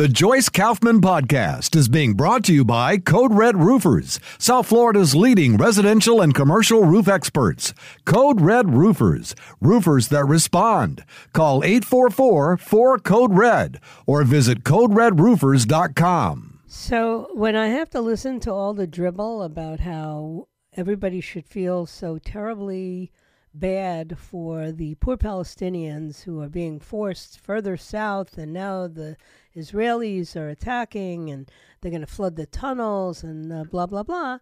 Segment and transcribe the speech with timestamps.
[0.00, 5.14] The Joyce Kaufman Podcast is being brought to you by Code Red Roofers, South Florida's
[5.14, 7.74] leading residential and commercial roof experts.
[8.06, 11.04] Code Red Roofers, roofers that respond.
[11.34, 16.60] Call 844 4 Code Red or visit CodeRedRoofers.com.
[16.66, 21.84] So when I have to listen to all the dribble about how everybody should feel
[21.84, 23.12] so terribly
[23.52, 29.18] bad for the poor Palestinians who are being forced further south, and now the
[29.56, 31.50] Israelis are attacking and
[31.80, 34.38] they're going to flood the tunnels and uh, blah, blah, blah.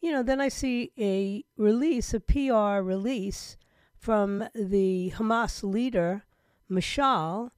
[0.00, 3.56] You know, then I see a release, a PR release
[3.96, 6.24] from the Hamas leader,
[6.70, 7.50] Mashal,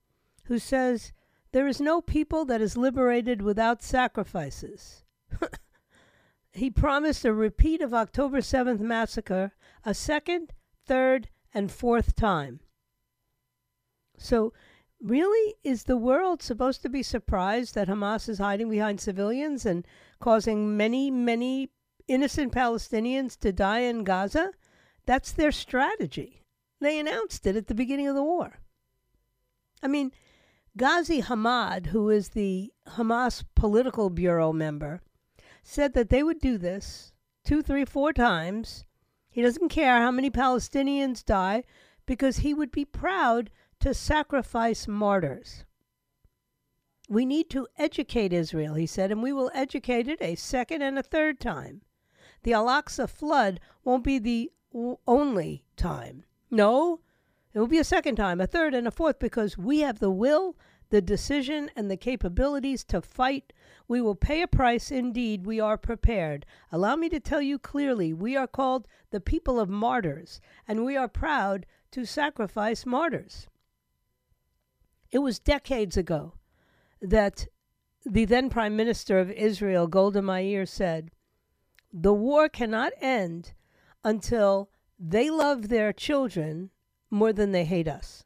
[0.44, 1.12] who says,
[1.52, 5.04] There is no people that is liberated without sacrifices.
[6.52, 9.52] he promised a repeat of October 7th massacre
[9.84, 10.52] a second,
[10.84, 12.60] third, and fourth time.
[14.16, 14.52] So,
[15.02, 19.86] really, is the world supposed to be surprised that Hamas is hiding behind civilians and
[20.20, 21.70] causing many, many
[22.08, 24.52] innocent Palestinians to die in Gaza?
[25.04, 26.44] That's their strategy.
[26.80, 28.60] They announced it at the beginning of the war.
[29.82, 30.12] I mean,
[30.76, 35.02] Ghazi Hamad, who is the Hamas political bureau member,
[35.62, 37.12] said that they would do this
[37.44, 38.84] two, three, four times.
[39.30, 41.64] He doesn't care how many Palestinians die
[42.06, 43.50] because he would be proud
[43.82, 45.64] to sacrifice martyrs.
[47.08, 50.96] We need to educate Israel, he said, and we will educate it a second and
[50.96, 51.82] a third time.
[52.44, 54.52] The Al Aqsa flood won't be the
[55.04, 56.22] only time.
[56.48, 57.00] No,
[57.52, 60.12] it will be a second time, a third, and a fourth because we have the
[60.12, 60.56] will,
[60.90, 63.52] the decision, and the capabilities to fight.
[63.88, 65.44] We will pay a price indeed.
[65.44, 66.46] We are prepared.
[66.70, 70.96] Allow me to tell you clearly we are called the people of martyrs, and we
[70.96, 73.48] are proud to sacrifice martyrs.
[75.12, 76.32] It was decades ago
[77.00, 77.46] that
[78.04, 81.10] the then Prime Minister of Israel, Golda Meir, said,
[81.92, 83.52] The war cannot end
[84.02, 86.70] until they love their children
[87.10, 88.24] more than they hate us.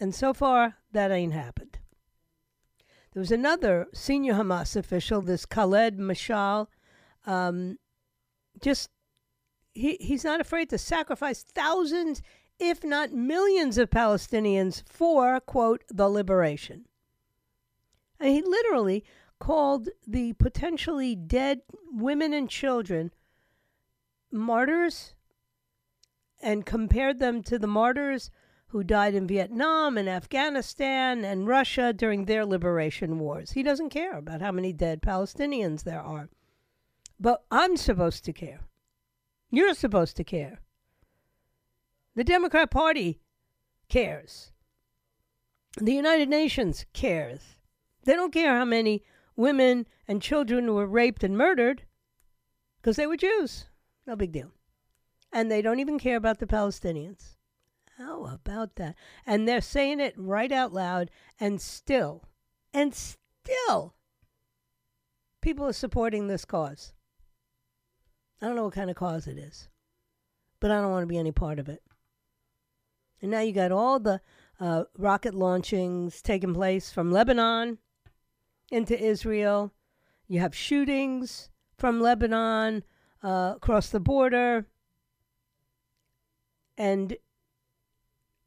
[0.00, 1.78] And so far, that ain't happened.
[3.12, 6.68] There was another senior Hamas official, this Khaled Mashal,
[7.26, 7.78] um,
[8.60, 8.88] just
[9.74, 12.22] he, he's not afraid to sacrifice thousands,
[12.58, 16.86] if not millions, of Palestinians for, quote, the liberation.
[18.20, 19.04] And he literally
[19.40, 23.10] called the potentially dead women and children
[24.30, 25.14] martyrs
[26.40, 28.30] and compared them to the martyrs
[28.68, 33.52] who died in Vietnam and Afghanistan and Russia during their liberation wars.
[33.52, 36.30] He doesn't care about how many dead Palestinians there are.
[37.20, 38.60] But I'm supposed to care.
[39.50, 40.60] You're supposed to care.
[42.14, 43.20] The Democrat Party
[43.88, 44.52] cares.
[45.78, 47.56] The United Nations cares.
[48.04, 49.02] They don't care how many
[49.36, 51.84] women and children were raped and murdered
[52.80, 53.66] because they were Jews.
[54.06, 54.52] No big deal
[55.32, 57.36] and they don't even care about the Palestinians.
[57.96, 58.94] How about that?
[59.26, 62.24] And they're saying it right out loud, and still,
[62.74, 63.94] and still,
[65.40, 66.92] people are supporting this cause.
[68.40, 69.68] I don't know what kind of cause it is,
[70.60, 71.82] but I don't want to be any part of it.
[73.22, 74.20] And now you got all the
[74.60, 77.78] uh, rocket launchings taking place from Lebanon
[78.70, 79.72] into Israel.
[80.28, 82.84] You have shootings from Lebanon
[83.22, 84.66] uh, across the border
[86.76, 87.16] and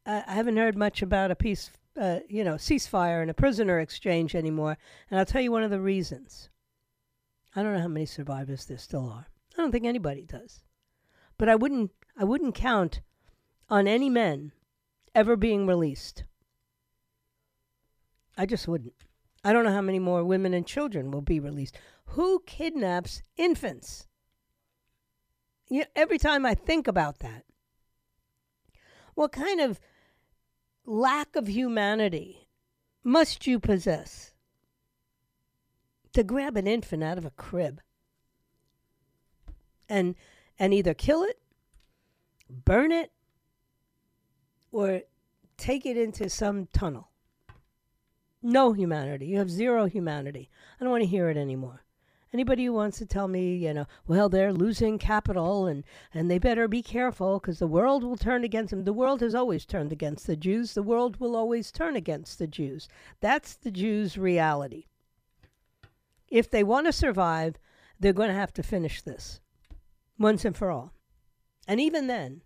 [0.04, 1.70] I haven't heard much about a peace,
[2.00, 4.78] uh, you know, ceasefire and a prisoner exchange anymore.
[5.10, 6.48] And I'll tell you one of the reasons.
[7.56, 9.26] I don't know how many survivors there still are.
[9.54, 10.62] I don't think anybody does.
[11.38, 13.00] But I wouldn't, I wouldn't count
[13.68, 14.52] on any men
[15.16, 16.24] ever being released.
[18.36, 18.92] I just wouldn't.
[19.42, 21.78] I don't know how many more women and children will be released.
[22.10, 24.06] Who kidnaps infants?
[25.70, 27.44] You know, every time I think about that,
[29.14, 29.80] what kind of
[30.84, 32.48] lack of humanity
[33.02, 34.34] must you possess
[36.12, 37.80] to grab an infant out of a crib
[39.88, 40.14] and
[40.58, 41.38] and either kill it,
[42.50, 43.10] burn it,
[44.72, 45.02] or
[45.56, 47.10] take it into some tunnel?
[48.42, 49.26] No humanity.
[49.26, 50.50] You have zero humanity.
[50.78, 51.82] I don't want to hear it anymore.
[52.32, 56.38] Anybody who wants to tell me, you know, well, they're losing capital and, and they
[56.38, 58.84] better be careful because the world will turn against them.
[58.84, 60.74] The world has always turned against the Jews.
[60.74, 62.88] The world will always turn against the Jews.
[63.20, 64.86] That's the Jews' reality.
[66.28, 67.56] If they want to survive,
[67.98, 69.40] they're going to have to finish this
[70.18, 70.92] once and for all.
[71.66, 72.42] And even then,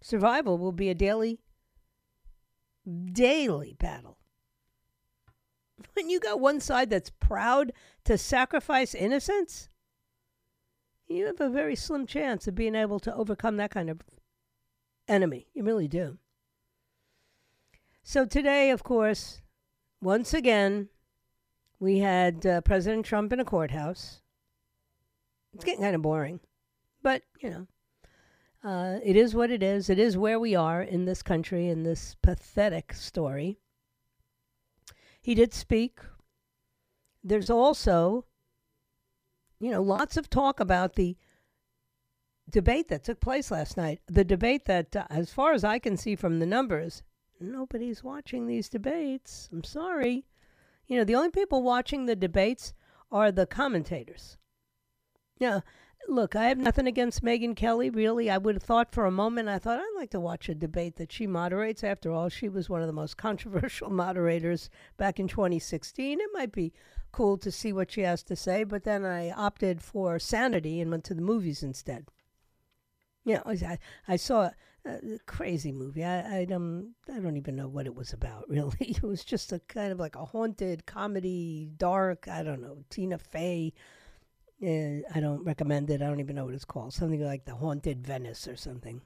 [0.00, 1.40] survival will be a daily,
[3.12, 4.18] daily battle.
[5.94, 7.72] When you got one side that's proud
[8.04, 9.68] to sacrifice innocence,
[11.08, 14.00] you have a very slim chance of being able to overcome that kind of
[15.08, 15.46] enemy.
[15.54, 16.18] You really do.
[18.02, 19.40] So today, of course,
[20.00, 20.88] once again,
[21.78, 24.20] we had uh, President Trump in a courthouse.
[25.52, 26.40] It's getting kind of boring,
[27.02, 27.66] but you know,
[28.62, 29.88] uh, it is what it is.
[29.88, 33.58] It is where we are in this country in this pathetic story.
[35.22, 36.00] He did speak.
[37.22, 38.24] There's also,
[39.58, 41.16] you know, lots of talk about the
[42.50, 44.00] debate that took place last night.
[44.06, 47.02] The debate that, uh, as far as I can see from the numbers,
[47.38, 49.48] nobody's watching these debates.
[49.52, 50.26] I'm sorry.
[50.86, 52.74] You know, the only people watching the debates
[53.12, 54.36] are the commentators.
[55.38, 55.60] Yeah,
[56.08, 58.30] look, I have nothing against Megyn Kelly, really.
[58.30, 60.96] I would have thought for a moment, I thought I'd like to watch a debate
[60.96, 61.84] that she moderates.
[61.84, 66.20] After all, she was one of the most controversial moderators back in 2016.
[66.20, 66.72] It might be
[67.12, 70.90] cool to see what she has to say, but then I opted for sanity and
[70.90, 72.06] went to the movies instead.
[73.24, 74.50] You know, I, I saw
[74.84, 76.04] a crazy movie.
[76.04, 78.46] I I, um, I don't even know what it was about.
[78.48, 82.28] Really, it was just a kind of like a haunted comedy, dark.
[82.28, 82.84] I don't know.
[82.88, 83.72] Tina Fey.
[84.62, 86.02] Uh, I don't recommend it.
[86.02, 86.92] I don't even know what it's called.
[86.92, 89.00] Something like the Haunted Venice or something.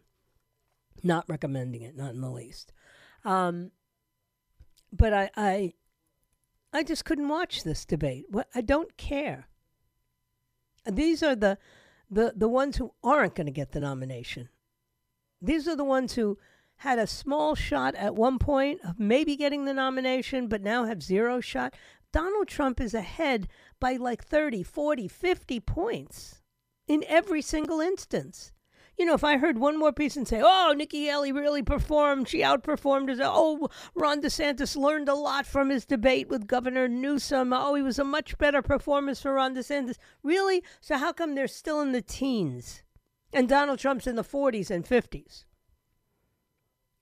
[1.02, 2.72] Not recommending it, not in the least.
[3.24, 3.70] Um,
[4.92, 5.72] but I, I,
[6.72, 8.26] I just couldn't watch this debate.
[8.28, 9.48] What I don't care.
[10.90, 11.58] These are the,
[12.10, 14.48] the the ones who aren't going to get the nomination.
[15.40, 16.38] These are the ones who
[16.78, 21.02] had a small shot at one point of maybe getting the nomination, but now have
[21.02, 21.74] zero shot.
[22.14, 23.48] Donald Trump is ahead
[23.80, 26.42] by like 30, 40, 50 points
[26.86, 28.52] in every single instance.
[28.96, 32.28] You know, if I heard one more piece and say, oh, Nikki Haley really performed,
[32.28, 33.18] she outperformed us.
[33.20, 37.52] Oh, Ron DeSantis learned a lot from his debate with Governor Newsom.
[37.52, 39.96] Oh, he was a much better performance for Ron DeSantis.
[40.22, 40.62] Really?
[40.80, 42.84] So how come they're still in the teens?
[43.32, 45.46] And Donald Trump's in the 40s and 50s.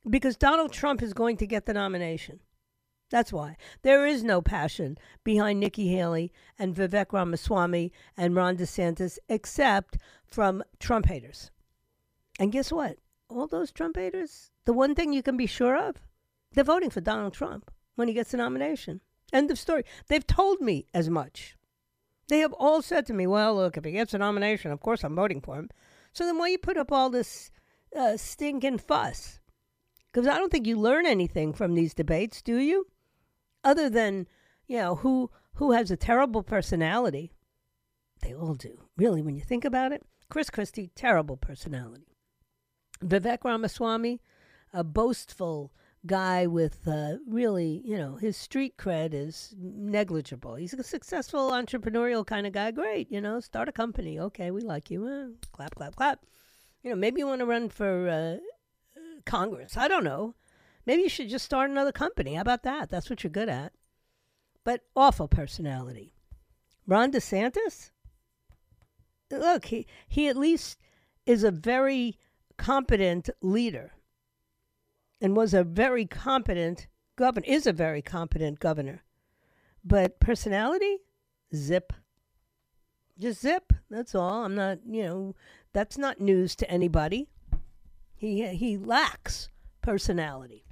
[0.08, 2.40] Because Donald Trump is going to get the nomination.
[3.12, 3.58] That's why.
[3.82, 10.64] There is no passion behind Nikki Haley and Vivek Ramaswamy and Ron DeSantis except from
[10.80, 11.50] Trump haters.
[12.40, 12.96] And guess what?
[13.28, 15.96] All those Trump haters, the one thing you can be sure of,
[16.54, 19.02] they're voting for Donald Trump when he gets the nomination.
[19.30, 19.84] End of story.
[20.08, 21.54] They've told me as much.
[22.28, 25.04] They have all said to me, well, look, if he gets a nomination, of course
[25.04, 25.68] I'm voting for him.
[26.14, 27.50] So then why you put up all this
[27.94, 29.38] uh, stinking fuss?
[30.10, 32.86] Because I don't think you learn anything from these debates, do you?
[33.64, 34.26] Other than,
[34.66, 37.32] you know, who who has a terrible personality.
[38.22, 38.84] They all do.
[38.96, 40.02] Really, when you think about it.
[40.30, 42.16] Chris Christie, terrible personality.
[43.04, 44.20] Vivek Ramaswamy,
[44.72, 45.72] a boastful
[46.06, 50.54] guy with uh, really, you know, his street cred is negligible.
[50.54, 52.70] He's a successful entrepreneurial kind of guy.
[52.70, 54.18] Great, you know, start a company.
[54.18, 55.06] Okay, we like you.
[55.06, 56.24] Uh, clap, clap, clap.
[56.82, 58.36] You know, maybe you want to run for uh,
[59.26, 59.76] Congress.
[59.76, 60.34] I don't know.
[60.86, 62.34] Maybe you should just start another company.
[62.34, 62.90] How about that?
[62.90, 63.72] That's what you're good at.
[64.64, 66.14] But awful personality.
[66.86, 67.90] Ron DeSantis?
[69.30, 70.78] Look, he, he at least
[71.24, 72.18] is a very
[72.56, 73.92] competent leader
[75.20, 76.86] and was a very competent
[77.16, 79.02] governor, is a very competent governor.
[79.84, 80.98] But personality,
[81.54, 81.92] zip.
[83.18, 83.72] Just zip.
[83.90, 84.44] That's all.
[84.44, 85.34] I'm not, you know,
[85.72, 87.28] that's not news to anybody.
[88.14, 89.48] He he lacks
[89.80, 90.64] personality.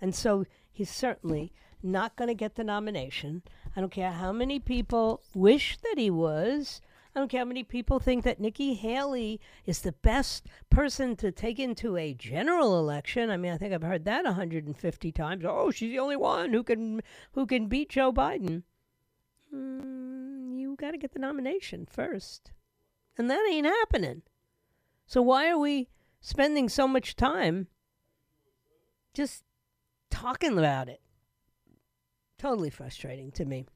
[0.00, 1.52] And so he's certainly
[1.82, 3.42] not going to get the nomination.
[3.76, 6.80] I don't care how many people wish that he was.
[7.14, 11.32] I don't care how many people think that Nikki Haley is the best person to
[11.32, 13.30] take into a general election.
[13.30, 15.44] I mean, I think I've heard that 150 times.
[15.46, 17.00] Oh, she's the only one who can
[17.32, 18.62] who can beat Joe Biden.
[19.52, 22.52] Mm, you got to get the nomination first,
[23.16, 24.22] and that ain't happening.
[25.06, 25.88] So why are we
[26.20, 27.68] spending so much time
[29.14, 29.42] just
[30.10, 31.00] talking about it?
[32.38, 33.66] Totally frustrating to me.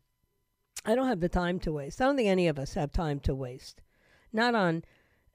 [0.84, 2.00] I don't have the time to waste.
[2.00, 3.82] I don't think any of us have time to waste.
[4.32, 4.84] Not on,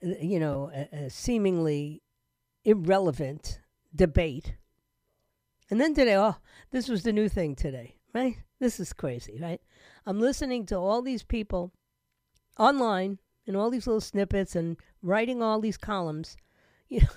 [0.06, 2.02] uh, you know, a, a seemingly
[2.66, 3.60] irrelevant
[3.96, 4.56] debate.
[5.70, 6.36] And then today, oh,
[6.72, 7.96] this was the new thing today.
[8.14, 8.38] right?
[8.60, 9.62] This is crazy, right?
[10.06, 11.72] I'm listening to all these people
[12.58, 16.38] online and all these little snippets and writing all these columns.
[16.90, 17.08] You know,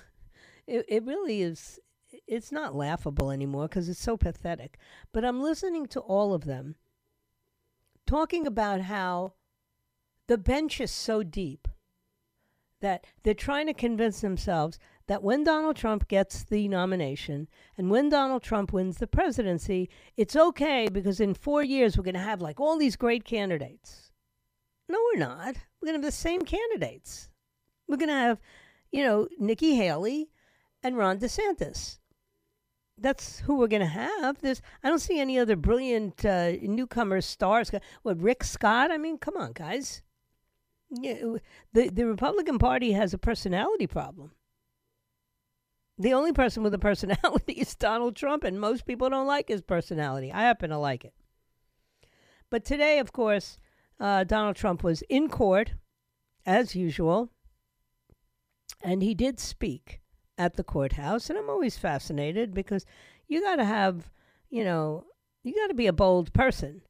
[0.67, 1.79] it, it really is,
[2.27, 4.77] it's not laughable anymore because it's so pathetic.
[5.11, 6.75] But I'm listening to all of them
[8.05, 9.33] talking about how
[10.27, 11.67] the bench is so deep
[12.81, 18.09] that they're trying to convince themselves that when Donald Trump gets the nomination and when
[18.09, 22.41] Donald Trump wins the presidency, it's okay because in four years we're going to have
[22.41, 24.11] like all these great candidates.
[24.89, 25.55] No, we're not.
[25.79, 27.29] We're going to have the same candidates.
[27.87, 28.39] We're going to have,
[28.91, 30.29] you know, Nikki Haley
[30.83, 31.99] and Ron DeSantis.
[33.01, 34.39] That's who we're going to have.
[34.41, 37.71] There's, I don't see any other brilliant uh, newcomer stars.
[38.03, 38.91] What, Rick Scott?
[38.91, 40.03] I mean, come on, guys.
[40.91, 41.37] Yeah,
[41.71, 44.31] the the Republican Party has a personality problem.
[45.97, 49.61] The only person with a personality is Donald Trump, and most people don't like his
[49.61, 50.31] personality.
[50.33, 51.13] I happen to like it.
[52.49, 53.57] But today, of course,
[54.01, 55.73] uh, Donald Trump was in court,
[56.45, 57.29] as usual,
[58.81, 60.00] and he did speak
[60.41, 61.29] at the courthouse.
[61.29, 62.85] And I'm always fascinated because
[63.27, 64.09] you got to have,
[64.49, 65.05] you know,
[65.43, 66.81] you got to be a bold person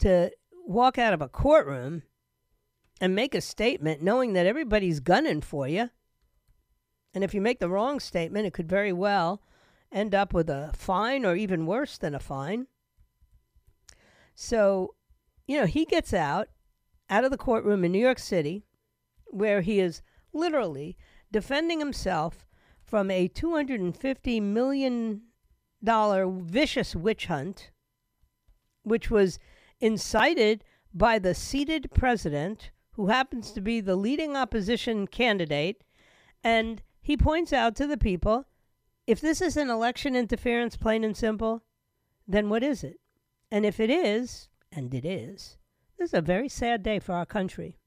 [0.00, 0.30] to
[0.66, 2.02] walk out of a courtroom
[3.00, 5.88] and make a statement knowing that everybody's gunning for you.
[7.14, 9.42] And if you make the wrong statement, it could very well
[9.90, 12.66] end up with a fine or even worse than a fine.
[14.34, 14.94] So,
[15.46, 16.48] you know, he gets out
[17.08, 18.66] out of the courtroom in New York City
[19.24, 20.02] where he is
[20.34, 20.98] literally
[21.32, 22.44] defending himself
[22.88, 25.20] from a 250 million
[25.84, 27.70] dollar vicious witch hunt
[28.82, 29.38] which was
[29.80, 30.64] incited
[30.94, 35.84] by the seated president who happens to be the leading opposition candidate,
[36.42, 38.46] and he points out to the people
[39.06, 41.62] if this is an election interference, plain and simple,
[42.26, 43.00] then what is it?
[43.50, 45.56] And if it is, and it is,
[45.96, 47.78] this is a very sad day for our country.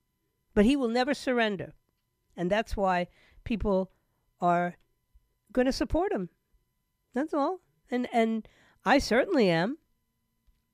[0.56, 1.76] But he will never surrender.
[2.36, 3.08] And that's why
[3.44, 3.92] people
[4.40, 4.78] are
[5.52, 6.30] going to support him.
[7.14, 7.60] That's all.
[7.90, 8.48] And and
[8.86, 9.78] I certainly am.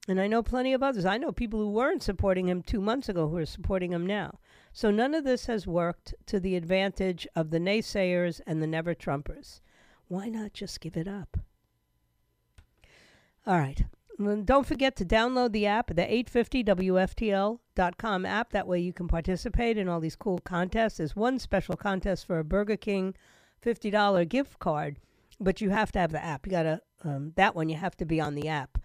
[0.09, 1.05] And I know plenty of others.
[1.05, 4.39] I know people who weren't supporting him two months ago who are supporting him now.
[4.71, 8.95] So none of this has worked to the advantage of the naysayers and the never
[8.95, 9.59] Trumpers.
[10.07, 11.35] Why not just give it up?
[13.45, 13.83] All right.
[14.45, 18.51] don't forget to download the app, the 850WFTL.com app.
[18.51, 20.97] That way you can participate in all these cool contests.
[20.97, 23.15] There's one special contest for a Burger King
[23.63, 24.99] $50 gift card,
[25.39, 26.45] but you have to have the app.
[26.45, 28.77] You got to, um, that one, you have to be on the app.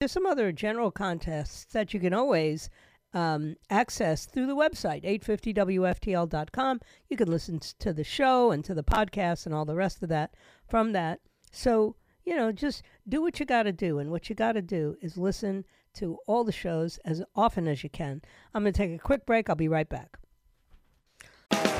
[0.00, 2.70] There's some other general contests that you can always
[3.12, 6.80] um, access through the website, 850WFTL.com.
[7.08, 10.08] You can listen to the show and to the podcast and all the rest of
[10.10, 10.34] that
[10.68, 11.20] from that.
[11.50, 13.98] So, you know, just do what you got to do.
[13.98, 15.64] And what you got to do is listen
[15.94, 18.20] to all the shows as often as you can.
[18.52, 19.48] I'm going to take a quick break.
[19.48, 20.18] I'll be right back.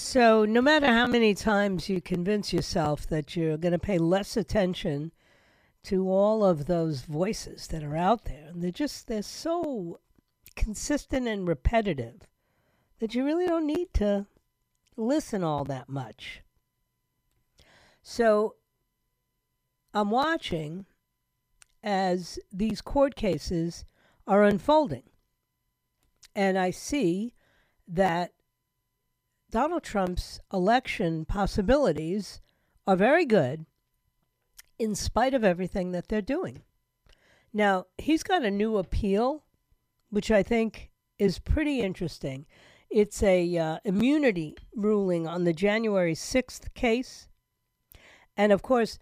[0.00, 4.36] So, no matter how many times you convince yourself that you're going to pay less
[4.36, 5.10] attention
[5.82, 9.98] to all of those voices that are out there, and they're just they're so
[10.54, 12.28] consistent and repetitive
[13.00, 14.26] that you really don't need to
[14.96, 16.42] listen all that much.
[18.00, 18.54] So,
[19.92, 20.86] I'm watching
[21.82, 23.84] as these court cases
[24.28, 25.10] are unfolding.
[26.36, 27.34] And I see
[27.88, 28.32] that
[29.50, 32.42] Donald Trump's election possibilities
[32.86, 33.64] are very good
[34.78, 36.62] in spite of everything that they're doing.
[37.52, 39.44] Now, he's got a new appeal,
[40.10, 42.44] which I think is pretty interesting.
[42.90, 47.28] It's a uh, immunity ruling on the January 6th case.
[48.36, 48.98] And of course,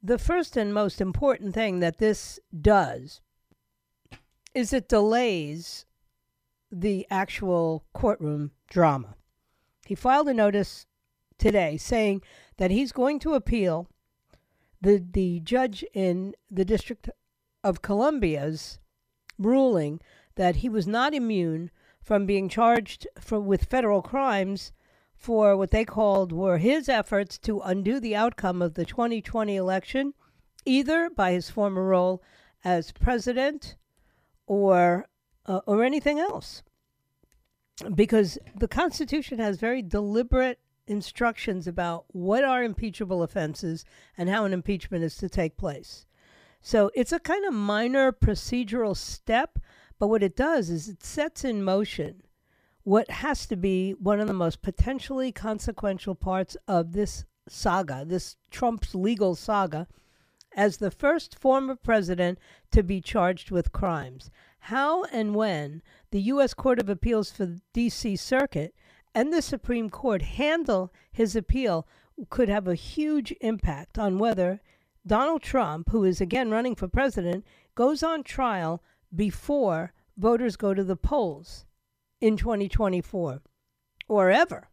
[0.00, 3.20] the first and most important thing that this does
[4.54, 5.86] is it delays
[6.70, 9.16] the actual courtroom drama.
[9.88, 10.84] He filed a notice
[11.38, 12.20] today saying
[12.58, 13.88] that he's going to appeal
[14.82, 17.08] the the judge in the District
[17.64, 18.80] of Columbia's
[19.38, 19.98] ruling
[20.34, 21.70] that he was not immune
[22.02, 24.72] from being charged for, with federal crimes
[25.16, 30.12] for what they called were his efforts to undo the outcome of the 2020 election,
[30.66, 32.22] either by his former role
[32.62, 33.76] as president
[34.46, 35.06] or
[35.46, 36.62] uh, or anything else
[37.94, 43.84] because the Constitution has very deliberate instructions about what are impeachable offenses
[44.16, 46.06] and how an impeachment is to take place.
[46.60, 49.58] So it's a kind of minor procedural step,
[49.98, 52.22] but what it does is it sets in motion
[52.82, 58.36] what has to be one of the most potentially consequential parts of this saga, this
[58.50, 59.86] Trump's legal saga,
[60.56, 62.38] as the first former president
[62.70, 64.30] to be charged with crimes.
[64.68, 66.52] How and when the U.S.
[66.52, 68.16] Court of Appeals for the D.C.
[68.16, 68.74] Circuit
[69.14, 71.88] and the Supreme Court handle his appeal
[72.28, 74.60] could have a huge impact on whether
[75.06, 78.82] Donald Trump, who is again running for president, goes on trial
[79.16, 81.64] before voters go to the polls
[82.20, 83.40] in 2024
[84.06, 84.68] or ever.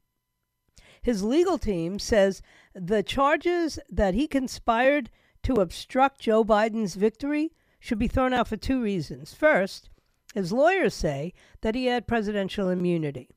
[1.01, 2.41] His legal team says
[2.73, 5.09] the charges that he conspired
[5.43, 7.53] to obstruct Joe Biden's victory
[7.85, 9.35] should be thrown out for two reasons.
[9.35, 9.91] First,
[10.33, 13.29] his lawyers say that he had presidential immunity.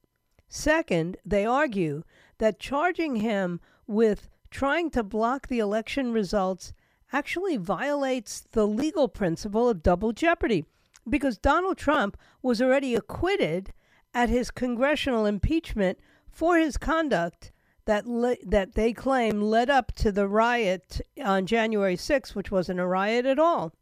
[0.48, 2.02] Second, they argue
[2.38, 6.72] that charging him with trying to block the election results
[7.12, 10.64] actually violates the legal principle of double jeopardy
[11.06, 13.74] because Donald Trump was already acquitted
[14.14, 15.98] at his congressional impeachment
[16.30, 17.52] for his conduct
[17.84, 22.80] that le- that they claim led up to the riot on January 6th, which wasn't
[22.80, 23.74] a riot at all.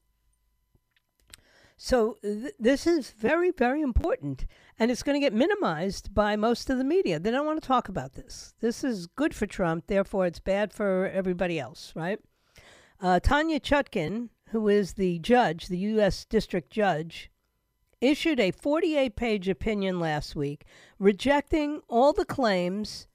[1.76, 4.46] So th- this is very, very important,
[4.78, 7.18] and it's going to get minimized by most of the media.
[7.18, 8.54] They don't want to talk about this.
[8.60, 12.18] This is good for Trump, therefore it's bad for everybody else, right?
[13.00, 16.24] Uh, Tanya Chutkan, who is the judge, the U.S.
[16.24, 17.30] District Judge,
[18.00, 20.64] issued a 48 page opinion last week
[20.98, 23.06] rejecting all the claims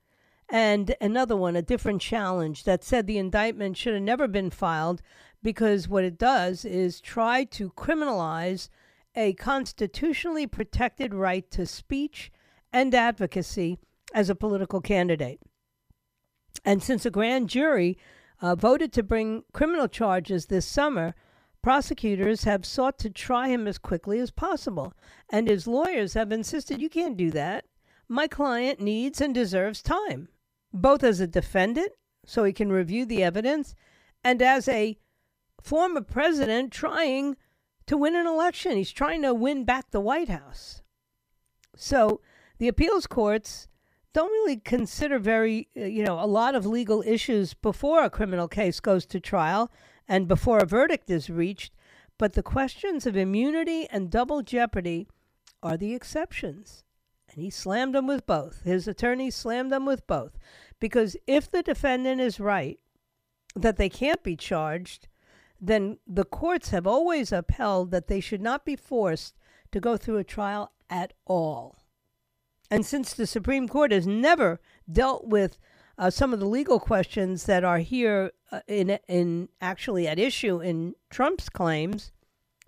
[0.49, 5.01] and another one, a different challenge that said the indictment should have never been filed
[5.43, 8.69] because what it does is try to criminalize
[9.15, 12.31] a constitutionally protected right to speech
[12.71, 13.79] and advocacy
[14.13, 15.41] as a political candidate.
[16.63, 17.97] And since a grand jury
[18.41, 21.15] uh, voted to bring criminal charges this summer,
[21.61, 24.93] prosecutors have sought to try him as quickly as possible.
[25.29, 27.65] And his lawyers have insisted you can't do that.
[28.07, 30.29] My client needs and deserves time
[30.73, 31.91] both as a defendant,
[32.25, 33.75] so he can review the evidence,
[34.23, 34.97] and as a
[35.61, 37.37] former president trying
[37.87, 38.77] to win an election.
[38.77, 40.81] He's trying to win back the White House.
[41.75, 42.21] So
[42.57, 43.67] the appeals courts
[44.13, 48.47] don't really consider very, uh, you know, a lot of legal issues before a criminal
[48.47, 49.71] case goes to trial
[50.07, 51.73] and before a verdict is reached.
[52.17, 55.07] But the questions of immunity and double jeopardy
[55.63, 56.83] are the exceptions.
[57.33, 58.63] And he slammed them with both.
[58.63, 60.37] His attorney slammed them with both.
[60.79, 62.79] Because if the defendant is right
[63.55, 65.07] that they can't be charged,
[65.61, 69.37] then the courts have always upheld that they should not be forced
[69.71, 71.77] to go through a trial at all.
[72.71, 74.59] And since the Supreme Court has never
[74.91, 75.57] dealt with
[75.97, 80.59] uh, some of the legal questions that are here uh, in in actually at issue
[80.59, 82.11] in Trump's claims,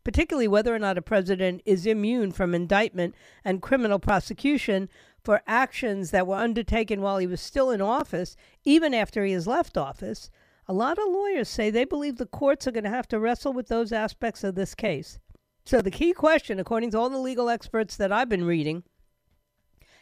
[0.04, 4.90] particularly whether or not a president is immune from indictment and criminal prosecution
[5.24, 9.48] for actions that were undertaken while he was still in office, even after he has
[9.48, 10.30] left office,
[10.68, 13.54] a lot of lawyers say they believe the courts are going to have to wrestle
[13.54, 15.20] with those aspects of this case.
[15.66, 18.84] So, the key question, according to all the legal experts that I've been reading,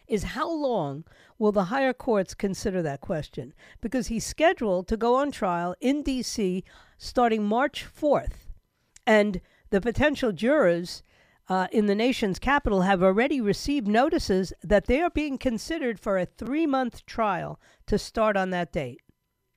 [0.07, 1.05] is how long
[1.39, 3.53] will the higher courts consider that question?
[3.79, 6.63] Because he's scheduled to go on trial in D.C.
[6.97, 8.47] starting March 4th.
[9.05, 11.03] And the potential jurors
[11.47, 16.17] uh, in the nation's capital have already received notices that they are being considered for
[16.17, 19.01] a three month trial to start on that date.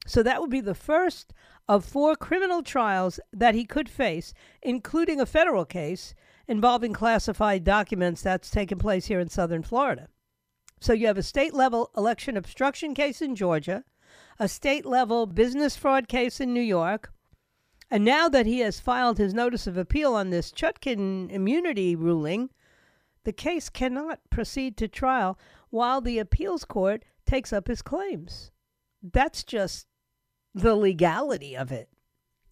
[0.07, 1.33] So that would be the first
[1.69, 6.15] of four criminal trials that he could face, including a federal case
[6.47, 10.09] involving classified documents that's taken place here in southern Florida.
[10.81, 13.85] So you have a state level election obstruction case in Georgia,
[14.39, 17.11] a state level business fraud case in New York,
[17.91, 22.51] and now that he has filed his notice of appeal on this Chutkan immunity ruling,
[23.25, 25.39] the case cannot proceed to trial
[25.71, 28.51] while the appeals court takes up his claims.
[29.03, 29.87] That's just
[30.55, 31.89] the legality of it,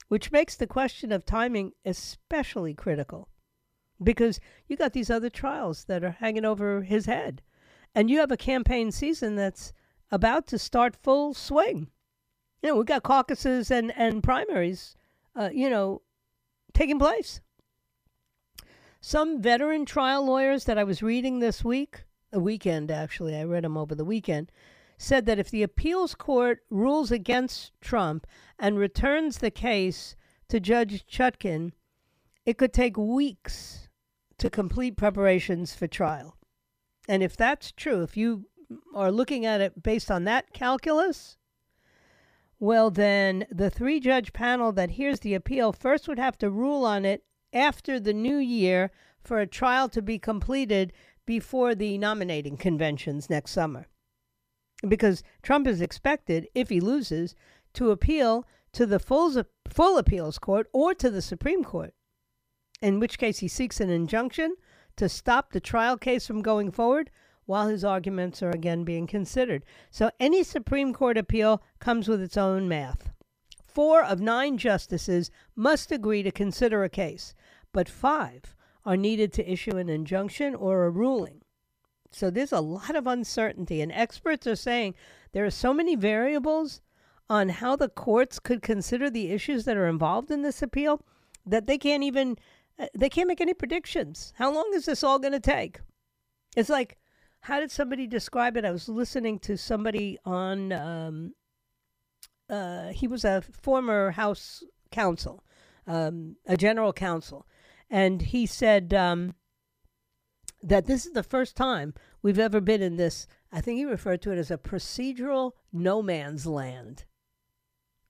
[0.08, 3.28] which makes the question of timing especially critical
[4.02, 7.40] because you got these other trials that are hanging over his head,
[7.94, 9.72] and you have a campaign season that's
[10.10, 11.88] about to start full swing.
[12.62, 14.96] You know, we've got caucuses and, and primaries
[15.34, 16.02] uh, you know,
[16.72, 17.40] taking place.
[19.00, 23.64] Some veteran trial lawyers that I was reading this week, a weekend actually, I read
[23.64, 24.52] them over the weekend,
[24.98, 28.26] said that if the appeals court rules against Trump
[28.59, 30.16] and returns the case
[30.48, 31.72] to Judge Chutkan,
[32.44, 33.88] it could take weeks
[34.38, 36.37] to complete preparations for trial.
[37.09, 38.46] And if that's true, if you
[38.94, 41.37] are looking at it based on that calculus,
[42.59, 46.85] well, then the three judge panel that hears the appeal first would have to rule
[46.85, 50.92] on it after the new year for a trial to be completed
[51.26, 53.88] before the nominating conventions next summer.
[54.87, 57.35] Because Trump is expected, if he loses,
[57.75, 61.95] to appeal to the full, full appeals court or to the Supreme Court,
[62.81, 64.57] in which case he seeks an injunction
[64.97, 67.11] to stop the trial case from going forward
[67.45, 69.64] while his arguments are again being considered.
[69.90, 73.11] So any Supreme Court appeal comes with its own math.
[73.62, 77.35] Four of nine justices must agree to consider a case,
[77.73, 81.41] but five are needed to issue an injunction or a ruling.
[82.12, 84.94] So there's a lot of uncertainty, and experts are saying
[85.33, 86.83] there are so many variables
[87.29, 91.01] on how the courts could consider the issues that are involved in this appeal
[91.46, 92.37] that they can't even
[92.79, 94.33] uh, they can't make any predictions.
[94.37, 95.81] How long is this all going to take?
[96.57, 96.98] It's like
[97.40, 98.64] how did somebody describe it?
[98.64, 101.35] I was listening to somebody on um,
[102.48, 105.42] uh, he was a former House counsel,
[105.87, 107.46] um, a general counsel,
[107.90, 109.35] and he said um,
[110.62, 113.27] that this is the first time we've ever been in this.
[113.51, 117.05] I think he referred to it as a procedural no man's land,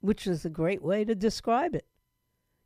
[0.00, 1.86] which is a great way to describe it.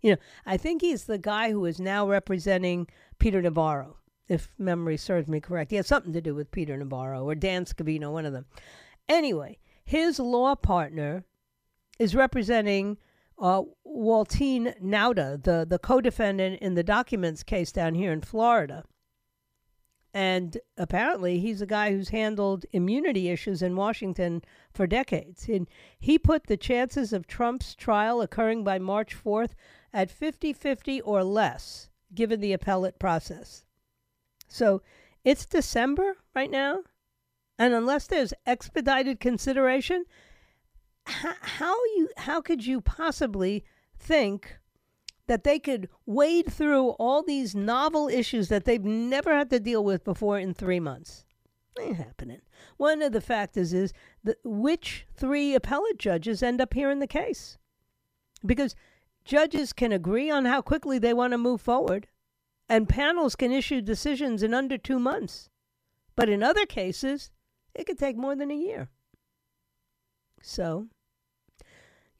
[0.02, 3.96] You know, I think he's the guy who is now representing Peter Navarro,
[4.28, 5.70] if memory serves me correct.
[5.70, 8.46] He has something to do with Peter Navarro or Dan Scavino, one of them.
[9.08, 11.24] Anyway, his law partner
[11.98, 12.98] is representing
[13.38, 18.84] uh, Waltine Nauta, the, the co defendant in the documents case down here in Florida.
[20.16, 24.40] And apparently, he's a guy who's handled immunity issues in Washington
[24.72, 25.46] for decades.
[25.46, 29.50] And he put the chances of Trump's trial occurring by March 4th
[29.92, 33.66] at 50 50 or less, given the appellate process.
[34.48, 34.80] So
[35.22, 36.78] it's December right now.
[37.58, 40.06] And unless there's expedited consideration,
[41.04, 43.66] how, how you how could you possibly
[43.98, 44.60] think
[45.28, 49.84] that they could wade through all these novel issues that they've never had to deal
[49.84, 51.24] with before in three months.
[51.78, 52.40] Ain't happening.
[52.76, 53.92] One of the factors is
[54.44, 57.58] which three appellate judges end up hearing the case.
[58.44, 58.74] Because
[59.24, 62.06] judges can agree on how quickly they want to move forward,
[62.68, 65.50] and panels can issue decisions in under two months.
[66.14, 67.30] But in other cases,
[67.74, 68.88] it could take more than a year.
[70.40, 70.88] So,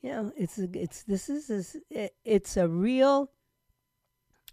[0.03, 3.31] know, it's it's this is, is it, it's a real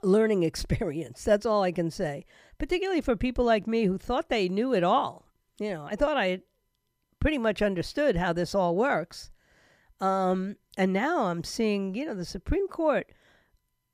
[0.01, 1.23] learning experience.
[1.23, 2.25] That's all I can say.
[2.57, 5.25] Particularly for people like me who thought they knew it all.
[5.59, 6.39] You know, I thought I
[7.19, 9.31] pretty much understood how this all works.
[10.01, 13.07] Um, and now I'm seeing, you know, the Supreme Court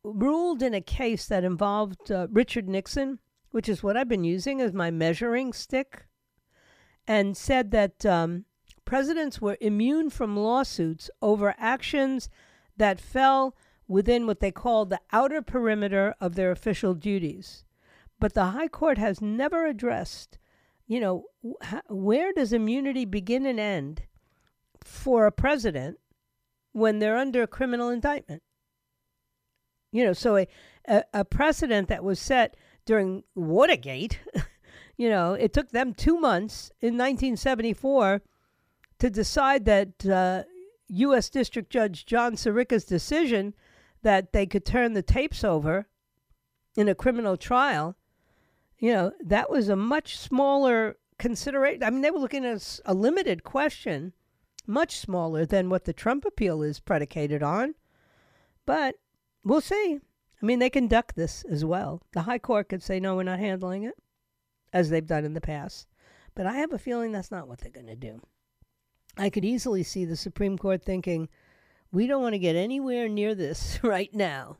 [0.03, 3.19] ruled in a case that involved uh, Richard Nixon,
[3.51, 6.05] which is what I've been using as my measuring stick,
[7.07, 8.45] and said that um,
[8.89, 12.27] presidents were immune from lawsuits over actions
[12.75, 13.55] that fell
[13.87, 17.65] within what they called the outer perimeter of their official duties.
[18.19, 20.39] But the High Court has never addressed,
[20.87, 21.25] you know,
[21.87, 24.07] where does immunity begin and end
[24.83, 25.99] for a president
[26.71, 28.41] when they're under a criminal indictment?
[29.91, 30.47] You know, so a,
[30.87, 34.19] a, a precedent that was set during Watergate,
[34.97, 38.23] you know, it took them two months in 1974
[38.99, 40.43] to decide that uh,
[40.89, 41.29] U.S.
[41.29, 43.53] District Judge John Sirica's decision
[44.01, 45.87] that they could turn the tapes over
[46.75, 47.95] in a criminal trial,
[48.77, 51.83] you know, that was a much smaller consideration.
[51.83, 54.13] I mean, they were looking at a limited question,
[54.65, 57.75] much smaller than what the Trump appeal is predicated on.
[58.65, 58.95] But
[59.43, 59.99] we'll see.
[60.41, 62.01] I mean, they can duck this as well.
[62.13, 63.95] The High Court could say, no, we're not handling it,
[64.71, 65.87] as they've done in the past.
[66.33, 68.21] But I have a feeling that's not what they're going to do.
[69.19, 71.27] I could easily see the Supreme Court thinking,
[71.91, 74.57] we don't want to get anywhere near this right now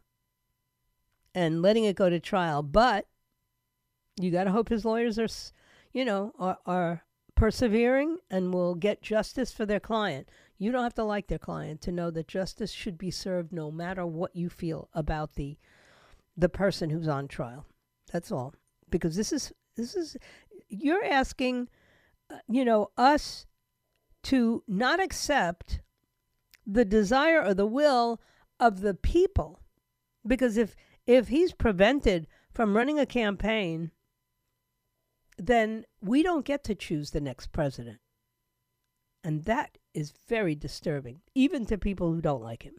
[1.34, 2.62] and letting it go to trial.
[2.62, 3.08] But
[4.20, 5.30] you got to hope his lawyers are,
[5.94, 7.04] you know, are, are
[7.36, 10.28] persevering and will get justice for their client.
[10.58, 13.72] You don't have to like their client to know that justice should be served no
[13.72, 15.58] matter what you feel about the
[16.36, 17.66] the person who's on trial.
[18.12, 18.54] That's all.
[18.90, 20.18] Because this is this is
[20.68, 21.70] you're asking
[22.30, 23.46] uh, you know us
[24.24, 25.82] to not accept
[26.66, 28.22] the desire or the will
[28.60, 29.62] of the people.
[30.26, 30.76] Because if
[31.08, 33.92] if he's prevented from running a campaign,
[35.38, 38.00] then we don't get to choose the next president.
[39.24, 42.76] And that is very disturbing, even to people who don't like him.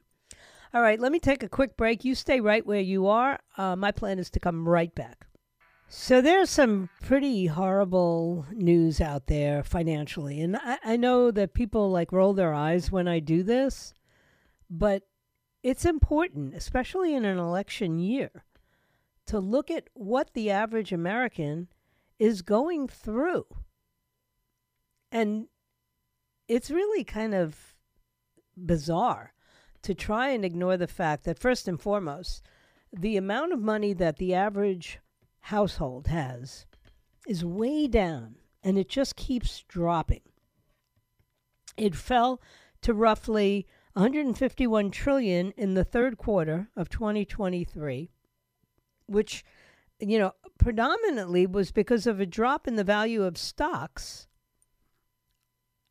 [0.73, 2.05] All right, let me take a quick break.
[2.05, 3.41] You stay right where you are.
[3.57, 5.27] Uh, my plan is to come right back.
[5.93, 10.41] So there's some pretty horrible news out there financially.
[10.41, 13.93] And I, I know that people like roll their eyes when I do this,
[14.71, 15.03] but
[15.65, 18.45] it's important, especially in an election year,
[19.27, 21.67] to look at what the average American
[22.21, 23.47] is going through.
[25.11, 25.49] And
[26.47, 27.75] it's really kind of
[28.57, 29.33] bizarre
[29.83, 32.47] to try and ignore the fact that, first and foremost,
[32.93, 35.01] the amount of money that the average
[35.41, 36.67] household has
[37.27, 40.23] is way down and it just keeps dropping.
[41.77, 42.41] It fell
[42.83, 48.11] to roughly 151 trillion in the third quarter of 2023,
[49.07, 49.45] which
[49.99, 54.27] you know predominantly was because of a drop in the value of stocks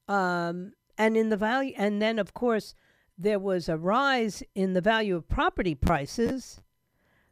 [0.07, 2.73] um, and in the value and then of course
[3.17, 6.62] there was a rise in the value of property prices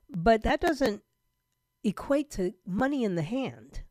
[0.10, 1.01] but that doesn't
[1.84, 3.82] equate to money in the hand,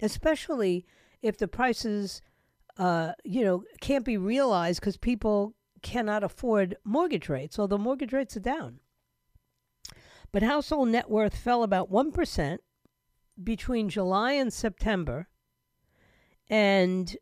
[0.00, 0.86] especially
[1.22, 2.22] if the prices,
[2.78, 8.36] uh, you know, can't be realized because people cannot afford mortgage rates, although mortgage rates
[8.36, 8.80] are down.
[10.32, 12.58] But household net worth fell about 1%
[13.42, 15.28] between July and September.
[16.48, 17.16] And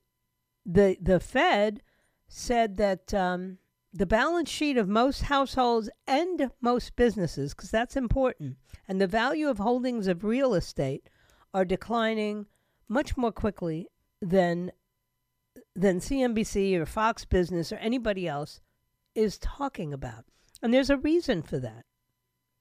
[0.64, 1.82] the, the Fed
[2.28, 3.58] said that um,
[3.92, 8.56] the balance sheet of most households and most businesses, because that's important,
[8.88, 11.08] and the value of holdings of real estate
[11.52, 12.46] are declining
[12.88, 13.86] much more quickly
[14.20, 14.72] than
[15.74, 18.60] than CNBC or Fox Business or anybody else
[19.14, 20.24] is talking about.
[20.62, 21.84] And there's a reason for that.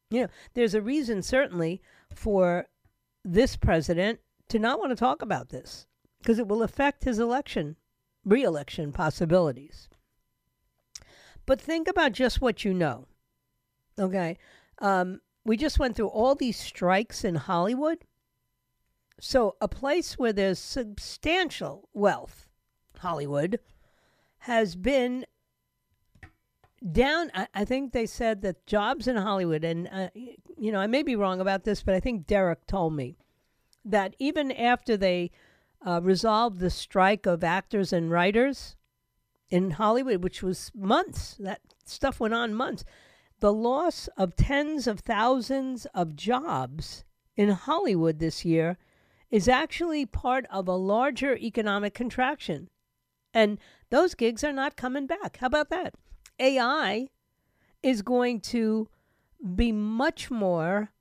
[0.09, 1.81] You know, there's a reason certainly
[2.13, 2.67] for
[3.23, 5.87] this president to not want to talk about this
[6.19, 7.77] because it will affect his election,
[8.25, 9.87] re-election possibilities.
[11.45, 13.07] But think about just what you know.
[13.99, 14.37] Okay.
[14.79, 17.99] Um, we just went through all these strikes in Hollywood.
[19.19, 22.47] So, a place where there's substantial wealth,
[22.97, 23.59] Hollywood,
[24.39, 25.25] has been
[26.91, 27.29] down.
[27.35, 30.09] I, I think they said that jobs in Hollywood, and, uh,
[30.57, 33.15] you know, I may be wrong about this, but I think Derek told me
[33.85, 35.29] that even after they
[35.85, 38.75] uh, resolved the strike of actors and writers,
[39.51, 41.35] in Hollywood, which was months.
[41.39, 42.83] That stuff went on months.
[43.39, 47.03] The loss of tens of thousands of jobs
[47.35, 48.77] in Hollywood this year
[49.29, 52.69] is actually part of a larger economic contraction.
[53.33, 53.59] And
[53.89, 55.37] those gigs are not coming back.
[55.37, 55.95] How about that?
[56.39, 57.07] AI
[57.81, 58.89] is going to
[59.55, 60.91] be much more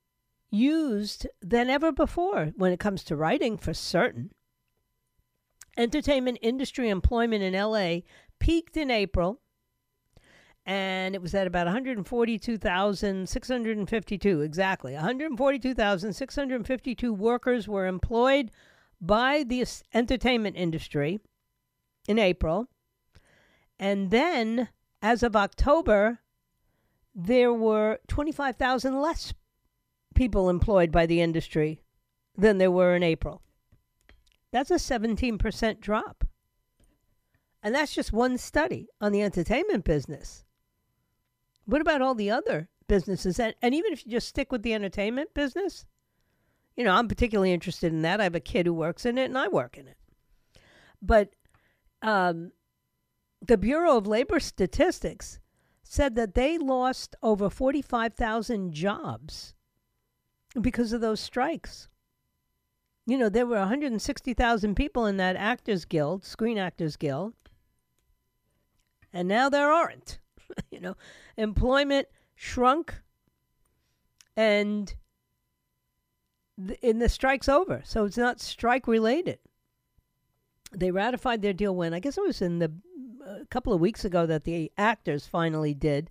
[0.51, 4.31] used than ever before when it comes to writing, for certain.
[5.77, 8.01] Entertainment industry employment in LA
[8.41, 9.41] peaked in April
[10.67, 14.95] and it was at about 142,652 exactly.
[14.95, 18.51] 142,652 workers were employed
[19.01, 21.19] by the entertainment industry
[22.07, 22.69] in April.
[23.79, 24.69] And then
[25.01, 26.19] as of October,
[27.15, 29.33] there were 25,000 less
[30.15, 31.83] people employed by the industry
[32.37, 33.43] than there were in April.
[34.53, 36.25] That's a 17% drop.
[37.63, 40.45] And that's just one study on the entertainment business.
[41.67, 43.39] What about all the other businesses?
[43.39, 45.85] And, and even if you just stick with the entertainment business,
[46.77, 48.21] you know, I'm particularly interested in that.
[48.21, 49.99] I have a kid who works in it and I work in it.
[51.03, 51.35] But
[52.03, 52.53] um,
[53.43, 55.39] the Bureau of Labor Statistics
[55.83, 59.55] said that they lost over 45,000 jobs
[60.61, 61.89] because of those strikes.
[63.07, 67.35] You know, there were 160,000 people in that Actors Guild, Screen Actors Guild,
[69.13, 70.19] and now there aren't.
[70.71, 70.97] you know,
[71.37, 72.95] employment shrunk,
[74.37, 74.95] and
[76.67, 77.83] th- and the strike's over.
[77.85, 79.39] So it's not strike related.
[80.73, 82.73] They ratified their deal when I guess it was in the
[83.27, 86.11] a couple of weeks ago that the actors finally did,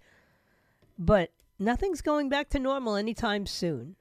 [0.97, 3.95] but nothing's going back to normal anytime soon.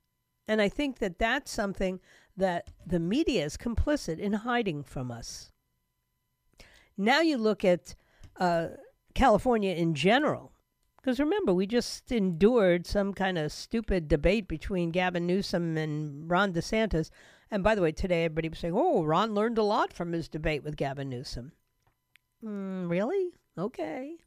[0.47, 2.01] And I think that that's something
[2.37, 5.51] that the media is complicit in hiding from us.
[6.97, 7.95] Now you look at
[8.39, 8.69] uh,
[9.19, 10.53] California in general.
[10.97, 16.53] Because remember, we just endured some kind of stupid debate between Gavin Newsom and Ron
[16.53, 17.11] DeSantis.
[17.51, 20.29] And by the way, today everybody was saying, oh, Ron learned a lot from his
[20.29, 21.51] debate with Gavin Newsom.
[22.45, 23.31] Mm, really?
[23.59, 24.19] Okay.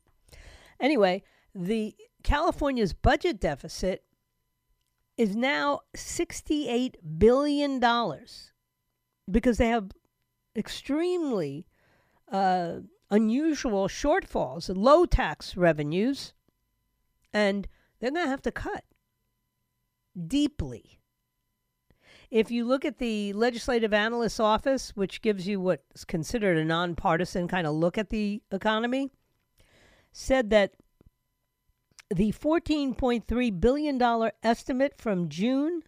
[0.77, 1.23] Anyway,
[1.55, 4.03] the California's budget deficit
[5.17, 7.79] is now $68 billion
[9.29, 9.91] because they have
[10.53, 11.65] extremely
[12.29, 12.79] uh,
[13.11, 16.33] unusual shortfalls, low tax revenues,
[17.33, 17.67] And
[17.99, 18.83] they're going to have to cut
[20.27, 20.99] deeply.
[22.31, 27.49] If you look at the Legislative Analyst's Office, which gives you what's considered a nonpartisan
[27.49, 29.11] kind of look at the economy,
[30.13, 30.73] said that
[32.09, 35.83] the $14.3 billion estimate from June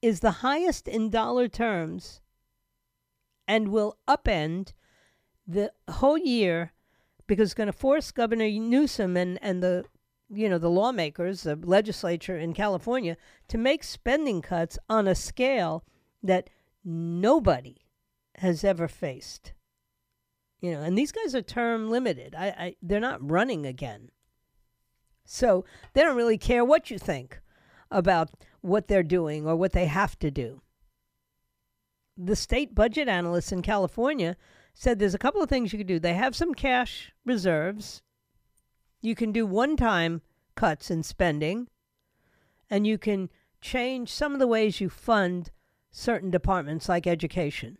[0.00, 2.20] is the highest in dollar terms
[3.48, 4.72] and will upend
[5.46, 6.72] the whole year
[7.26, 9.84] because it's going to force Governor Newsom and, and the
[10.30, 13.16] you know the lawmakers, the legislature in California,
[13.48, 15.84] to make spending cuts on a scale
[16.22, 16.50] that
[16.84, 17.76] nobody
[18.36, 19.52] has ever faced.
[20.60, 22.34] You know, and these guys are term limited.
[22.34, 24.10] I, I they're not running again.
[25.24, 27.40] So they don't really care what you think
[27.90, 28.30] about
[28.60, 30.62] what they're doing or what they have to do.
[32.16, 34.36] The state budget analysts in California
[34.74, 35.98] said there's a couple of things you could do.
[35.98, 38.02] They have some cash reserves.
[39.00, 40.20] You can do one time
[40.56, 41.68] cuts in spending,
[42.68, 45.50] and you can change some of the ways you fund
[45.90, 47.78] certain departments like education.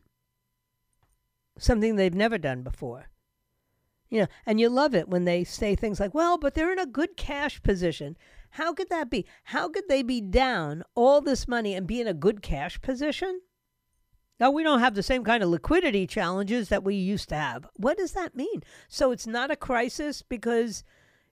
[1.58, 3.10] Something they've never done before.
[4.08, 6.78] You know, and you love it when they say things like, well, but they're in
[6.78, 8.16] a good cash position.
[8.50, 9.26] How could that be?
[9.44, 13.40] How could they be down all this money and be in a good cash position?
[14.40, 17.68] Now, we don't have the same kind of liquidity challenges that we used to have.
[17.76, 18.62] What does that mean?
[18.88, 20.82] So it's not a crisis because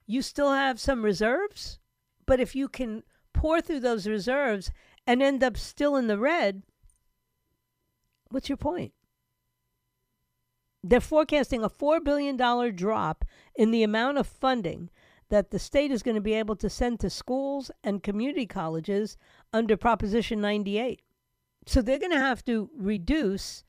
[0.05, 1.79] you still have some reserves,
[2.25, 4.71] but if you can pour through those reserves
[5.05, 6.63] and end up still in the red,
[8.29, 8.93] what's your point?
[10.81, 12.37] They're forecasting a $4 billion
[12.75, 14.89] drop in the amount of funding
[15.29, 19.17] that the state is going to be able to send to schools and community colleges
[19.51, 21.01] under Proposition 98.
[21.65, 23.63] So they're going to have to reduce,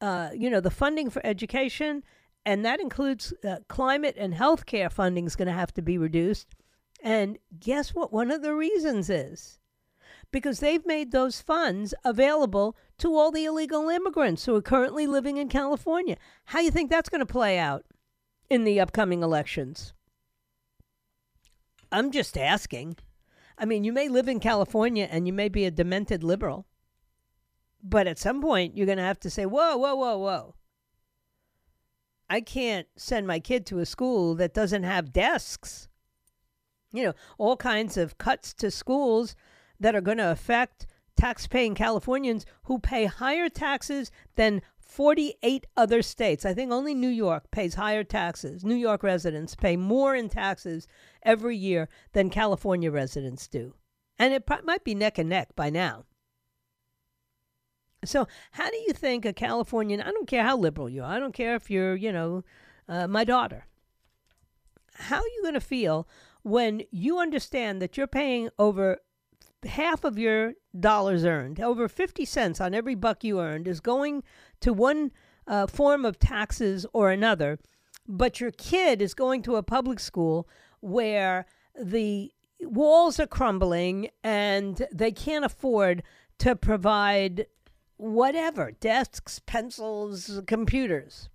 [0.00, 2.02] uh, you know, the funding for education,
[2.46, 5.98] and that includes uh, climate and health care funding is going to have to be
[5.98, 6.48] reduced.
[7.02, 8.12] And guess what?
[8.12, 9.58] One of the reasons is
[10.32, 15.36] because they've made those funds available to all the illegal immigrants who are currently living
[15.36, 16.16] in California.
[16.46, 17.84] How do you think that's going to play out
[18.48, 19.92] in the upcoming elections?
[21.92, 22.96] I'm just asking.
[23.58, 26.66] I mean, you may live in California and you may be a demented liberal,
[27.82, 30.54] but at some point you're going to have to say, whoa, whoa, whoa, whoa.
[32.28, 35.88] I can't send my kid to a school that doesn't have desks.
[36.92, 39.34] You know, all kinds of cuts to schools
[39.80, 46.44] that are going to affect tax-paying Californians who pay higher taxes than 48 other states.
[46.44, 48.64] I think only New York pays higher taxes.
[48.64, 50.88] New York residents pay more in taxes
[51.22, 53.74] every year than California residents do.
[54.18, 56.04] And it might be neck and neck by now.
[58.04, 61.18] So, how do you think a Californian, I don't care how liberal you are, I
[61.18, 62.44] don't care if you're, you know,
[62.88, 63.66] uh, my daughter,
[64.94, 66.08] how are you going to feel
[66.42, 68.98] when you understand that you're paying over
[69.66, 74.22] half of your dollars earned, over 50 cents on every buck you earned, is going
[74.60, 75.12] to one
[75.46, 77.58] uh, form of taxes or another,
[78.08, 80.48] but your kid is going to a public school
[80.80, 81.46] where
[81.80, 82.32] the
[82.62, 86.02] walls are crumbling and they can't afford
[86.38, 87.46] to provide
[88.00, 91.28] whatever desks, pencils, computers.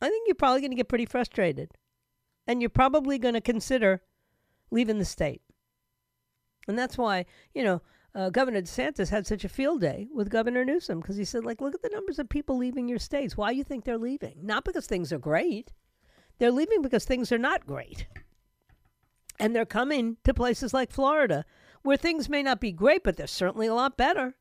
[0.00, 1.72] I think you're probably going to get pretty frustrated.
[2.46, 4.02] And you're probably going to consider
[4.70, 5.40] leaving the state.
[6.68, 7.24] And that's why,
[7.54, 7.82] you know,
[8.14, 11.60] uh, Governor DeSantis had such a field day with Governor Newsom because he said, like,
[11.60, 13.36] look at the numbers of people leaving your states.
[13.36, 14.38] Why do you think they're leaving?
[14.42, 15.72] Not because things are great.
[16.38, 18.06] They're leaving because things are not great.
[19.38, 21.44] And they're coming to places like Florida
[21.82, 24.34] where things may not be great, but they're certainly a lot better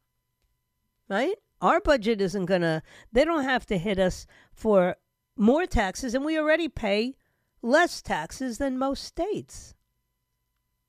[1.09, 1.35] right?
[1.61, 4.97] Our budget isn't going to, they don't have to hit us for
[5.37, 7.15] more taxes, and we already pay
[7.61, 9.73] less taxes than most states.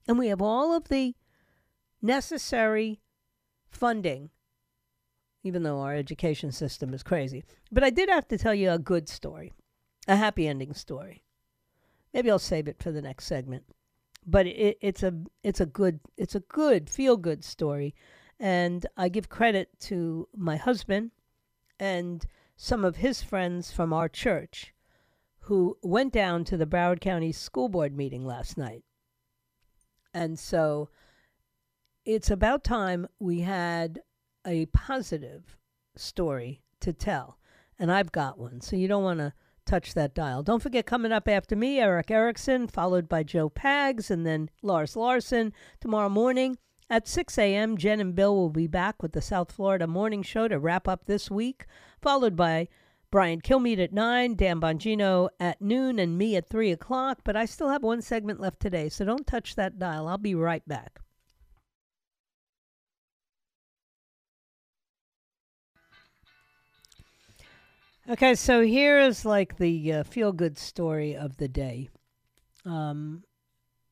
[0.07, 1.15] And we have all of the
[2.01, 3.01] necessary
[3.69, 4.31] funding,
[5.43, 7.45] even though our education system is crazy.
[7.73, 9.53] But I did have to tell you a good story,
[10.07, 11.25] a happy ending story.
[12.13, 13.65] Maybe I'll save it for the next segment.
[14.27, 15.15] But it, it's a
[15.45, 17.95] it's a good it's a good feel good story
[18.39, 21.13] and I give credit to my husband
[21.79, 22.27] and
[22.57, 24.75] some of his friends from our church
[25.41, 28.83] who went down to the Broward County School Board meeting last night.
[30.13, 30.89] And so
[32.05, 34.01] it's about time we had
[34.47, 35.57] a positive
[35.97, 37.39] story to tell.
[37.79, 38.61] And I've got one.
[38.61, 39.35] So you don't want to
[39.67, 40.43] touch that dial.
[40.43, 44.97] Don't forget, coming up after me, Erick Erickson, followed by Joe Pags, and then Lars
[44.97, 46.57] Larson tomorrow morning.
[46.89, 50.47] At 6 a.m., Jen and Bill will be back with the South Florida Morning Show
[50.47, 51.67] to wrap up this week,
[52.01, 52.69] followed by
[53.11, 57.19] Brian Kilmeade at 9, Dan Bongino at noon, and me at 3 o'clock.
[57.25, 60.07] But I still have one segment left today, so don't touch that dial.
[60.07, 61.01] I'll be right back.
[68.09, 71.89] Okay, so here is like the uh, feel good story of the day.
[72.65, 73.25] Um,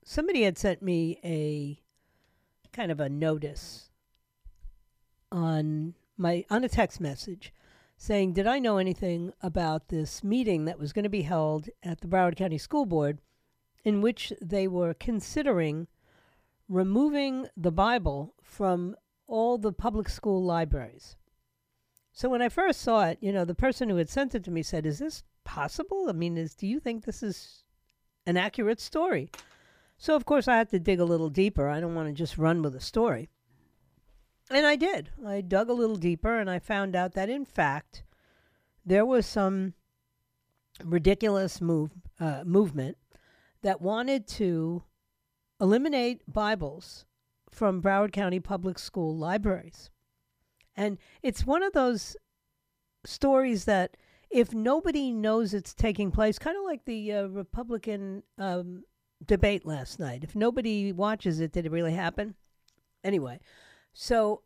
[0.05, 1.81] somebody had sent me a
[2.75, 3.89] kind of a notice
[5.33, 7.53] on my on a text message
[7.97, 12.01] saying, Did I know anything about this meeting that was going to be held at
[12.01, 13.21] the Broward County School Board
[13.85, 15.87] in which they were considering
[16.69, 18.97] removing the Bible from
[19.27, 21.17] all the public school libraries?
[22.13, 24.51] So when I first saw it, you know, the person who had sent it to
[24.51, 26.07] me said, Is this possible?
[26.09, 27.65] I mean, is do you think this is
[28.27, 29.31] an accurate story?
[29.97, 31.69] So of course I had to dig a little deeper.
[31.69, 33.29] I don't want to just run with a story.
[34.51, 35.11] And I did.
[35.27, 38.05] I dug a little deeper and I found out that, in fact,
[38.85, 39.75] there was some
[40.85, 42.99] ridiculous move, uh, movement
[43.63, 44.83] that wanted to
[45.61, 47.07] eliminate Bibles
[47.51, 49.91] from Broward County Public School libraries.
[50.77, 52.17] And it's one of those
[53.07, 53.97] stories that,
[54.31, 58.83] if nobody knows it's taking place, kind of like the uh, Republican um,
[59.25, 62.35] debate last night, if nobody watches it, did it really happen?
[63.03, 63.39] Anyway,
[63.93, 64.43] so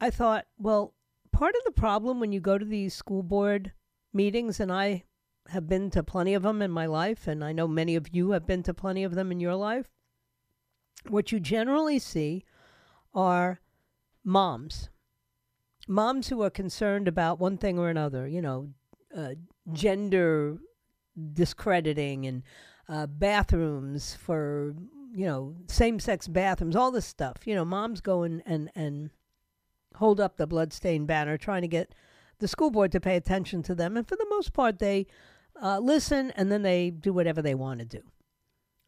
[0.00, 0.94] I thought, well,
[1.32, 3.72] part of the problem when you go to these school board
[4.12, 5.04] meetings, and I
[5.48, 8.30] have been to plenty of them in my life, and I know many of you
[8.32, 9.88] have been to plenty of them in your life,
[11.08, 12.44] what you generally see
[13.14, 13.60] are
[14.24, 14.90] moms.
[15.88, 18.68] Moms who are concerned about one thing or another, you know,
[19.16, 19.30] uh,
[19.72, 20.58] gender
[21.32, 22.42] discrediting and
[22.90, 24.74] uh, bathrooms for
[25.12, 27.38] you know, same sex bathrooms, all this stuff.
[27.44, 29.10] You know, moms go and, and, and
[29.96, 31.94] hold up the bloodstained banner trying to get
[32.38, 33.96] the school board to pay attention to them.
[33.96, 35.06] And for the most part, they
[35.60, 38.02] uh, listen and then they do whatever they want to do.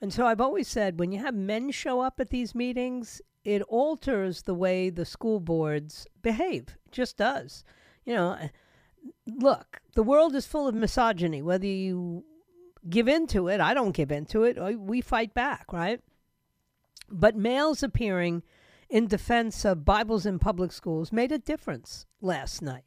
[0.01, 3.63] And so I've always said when you have men show up at these meetings, it
[3.63, 6.77] alters the way the school boards behave.
[6.87, 7.65] It just does.
[8.05, 8.49] You know,
[9.27, 12.25] look, the world is full of misogyny, whether you
[12.89, 13.61] give into it.
[13.61, 14.59] I don't give into it.
[14.79, 16.01] We fight back, right?
[17.11, 18.43] But males appearing
[18.89, 22.85] in defense of Bibles in public schools made a difference last night.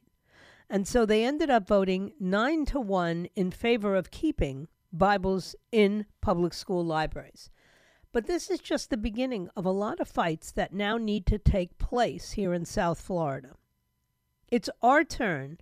[0.70, 6.06] And so they ended up voting nine to one in favor of keeping Bibles in
[6.22, 7.50] public school libraries.
[8.12, 11.38] But this is just the beginning of a lot of fights that now need to
[11.38, 13.56] take place here in South Florida.
[14.50, 15.58] It's our turn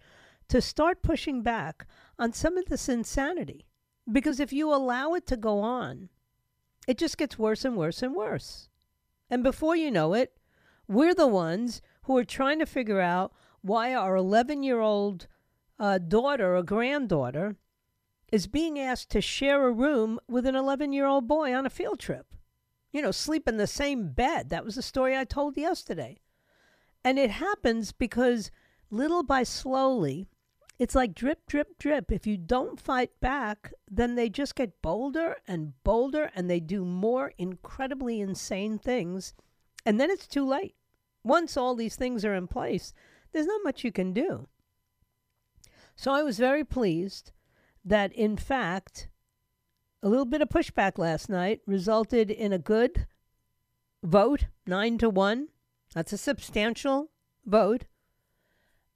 [0.50, 1.88] to start pushing back
[2.20, 3.66] on some of this insanity.
[4.12, 6.10] Because if you allow it to go on,
[6.88, 8.70] it just gets worse and worse and worse.
[9.30, 10.38] And before you know it,
[10.88, 15.28] we're the ones who are trying to figure out why our 11 year old
[15.80, 17.56] uh, daughter or granddaughter
[18.32, 21.70] is being asked to share a room with an 11 year old boy on a
[21.70, 22.36] field trip.
[22.92, 24.50] You know, sleep in the same bed.
[24.50, 26.20] That was the story I told yesterday.
[27.04, 28.52] And it happens because
[28.90, 30.28] little by slowly,
[30.80, 32.12] it's like drip, drip, drip.
[32.12, 36.84] If you don't fight back, then they just get bolder and bolder and they do
[36.84, 39.34] more incredibly insane things.
[39.86, 40.76] And then it's too late.
[41.24, 42.94] Once all these things are in place,
[43.32, 44.48] there's not much you can do.
[45.96, 47.32] So I was very pleased
[47.86, 49.10] that, in fact,
[50.02, 53.08] a little bit of pushback last night resulted in a good
[54.04, 55.50] vote, nine to one.
[55.94, 57.12] That's a substantial
[57.46, 57.86] vote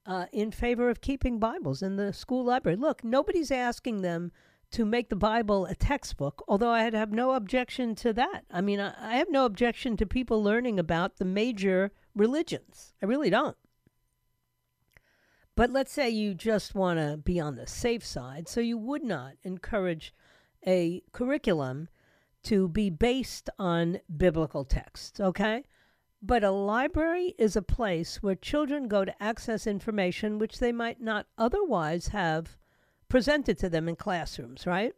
[0.07, 2.77] uh, in favor of keeping Bibles in the school library.
[2.77, 4.31] Look, nobody's asking them
[4.71, 8.45] to make the Bible a textbook, although I'd have no objection to that.
[8.49, 12.93] I mean, I, I have no objection to people learning about the major religions.
[13.01, 13.57] I really don't.
[15.55, 19.03] But let's say you just want to be on the safe side, so you would
[19.03, 20.13] not encourage
[20.65, 21.89] a curriculum
[22.43, 25.63] to be based on biblical texts, okay?
[26.21, 30.99] But a library is a place where children go to access information which they might
[30.99, 32.57] not otherwise have
[33.07, 34.93] presented to them in classrooms, right?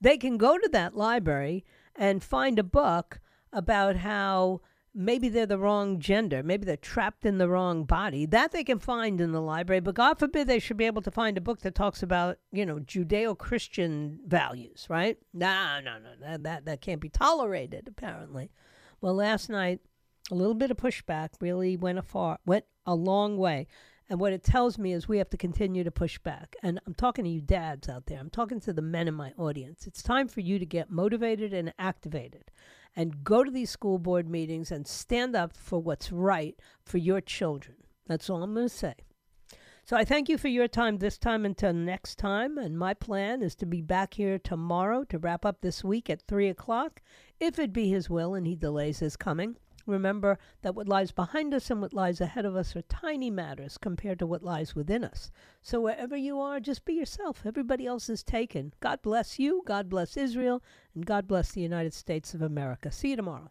[0.00, 1.64] They can go to that library
[1.96, 3.20] and find a book
[3.52, 4.60] about how
[4.94, 8.26] maybe they're the wrong gender, maybe they're trapped in the wrong body.
[8.26, 11.10] That they can find in the library, but God forbid they should be able to
[11.10, 15.18] find a book that talks about, you know, Judeo-Christian values, right?
[15.32, 18.50] No, no, no, that that, that can't be tolerated apparently.
[19.00, 19.80] Well, last night
[20.30, 23.66] a little bit of pushback really went a far went a long way.
[24.08, 26.56] And what it tells me is we have to continue to push back.
[26.64, 28.18] And I'm talking to you dads out there.
[28.18, 29.86] I'm talking to the men in my audience.
[29.86, 32.50] It's time for you to get motivated and activated
[32.96, 37.20] and go to these school board meetings and stand up for what's right for your
[37.20, 37.76] children.
[38.08, 38.94] That's all I'm going to say.
[39.84, 42.58] So I thank you for your time this time until next time.
[42.58, 46.26] And my plan is to be back here tomorrow to wrap up this week at
[46.26, 47.00] 3 o'clock,
[47.38, 49.56] if it be His will and He delays His coming.
[49.90, 53.76] Remember that what lies behind us and what lies ahead of us are tiny matters
[53.76, 55.30] compared to what lies within us.
[55.60, 57.42] So wherever you are, just be yourself.
[57.44, 58.72] Everybody else is taken.
[58.80, 60.62] God bless you, God bless Israel,
[60.94, 62.90] and God bless the United States of America.
[62.90, 63.50] See you tomorrow.